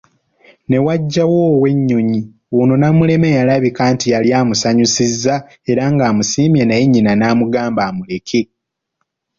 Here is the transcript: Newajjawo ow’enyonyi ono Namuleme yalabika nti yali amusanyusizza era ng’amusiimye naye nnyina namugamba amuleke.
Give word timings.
Newajjawo 0.69 1.37
ow’enyonyi 1.53 2.21
ono 2.59 2.73
Namuleme 2.81 3.29
yalabika 3.37 3.83
nti 3.93 4.07
yali 4.13 4.29
amusanyusizza 4.39 5.33
era 5.71 5.83
ng’amusiimye 5.93 6.63
naye 6.65 6.83
nnyina 6.87 7.13
namugamba 7.19 7.81
amuleke. 7.89 8.41